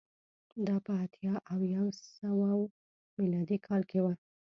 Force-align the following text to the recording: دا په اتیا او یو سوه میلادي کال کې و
دا 0.67 0.75
په 0.85 0.93
اتیا 1.03 1.33
او 1.51 1.59
یو 1.75 1.87
سوه 2.17 2.49
میلادي 3.17 3.57
کال 3.67 3.81
کې 3.89 3.99
و 4.01 4.05